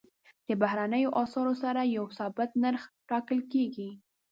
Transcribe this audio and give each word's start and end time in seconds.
د 0.47 0.49
بهرنیو 0.61 1.15
اسعارو 1.23 1.53
سره 1.63 1.81
یو 1.97 2.05
ثابت 2.17 2.49
نرخ 2.63 2.81
ټاکل 3.09 3.39
کېږي. 3.53 3.89